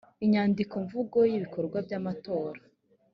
[0.25, 2.59] inyandikomvugo y ibikorwa by amatora